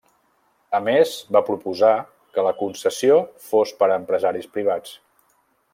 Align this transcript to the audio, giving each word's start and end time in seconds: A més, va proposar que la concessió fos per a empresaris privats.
A 0.77 0.77
més, 0.85 1.11
va 1.35 1.41
proposar 1.49 1.91
que 2.37 2.47
la 2.49 2.55
concessió 2.63 3.19
fos 3.51 3.75
per 3.83 3.91
a 3.93 3.99
empresaris 4.05 4.49
privats. 4.57 4.99